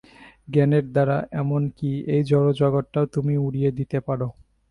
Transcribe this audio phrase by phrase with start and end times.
[0.47, 4.19] জ্ঞানের দ্বারা এমন কি এই জড় জগৎটাও তুমি উড়িয়ে দিতে পার।